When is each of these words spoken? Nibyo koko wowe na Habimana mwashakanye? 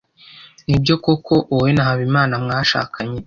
Nibyo 0.67 0.93
koko 1.03 1.33
wowe 1.53 1.69
na 1.75 1.83
Habimana 1.87 2.33
mwashakanye? 2.43 3.19